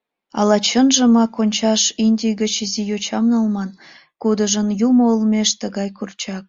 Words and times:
—Ала 0.38 0.58
чынжымак 0.68 1.32
ончаш 1.42 1.82
Индий 2.06 2.34
гыч 2.40 2.54
изи 2.64 2.82
йочам 2.90 3.24
налман, 3.32 3.70
кудыжын 4.22 4.68
Юмо 4.88 5.04
олмеш 5.14 5.50
тыгай 5.60 5.88
курчак. 5.96 6.46